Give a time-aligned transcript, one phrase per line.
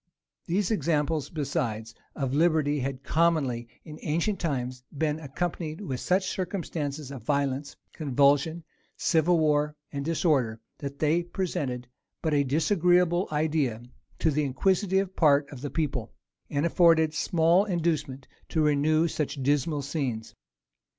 [0.47, 7.11] These examples, besides, of liberty had commonly, in ancient times, been accompanied with such circumstances
[7.11, 8.63] of violence, convulsion,
[8.97, 11.87] civil war, and disorder, that they presented
[12.23, 13.83] but a disagreeable idea
[14.17, 16.11] to the inquisitive part of the people,
[16.49, 20.33] and afforded small inducement to renew such dismal scenes.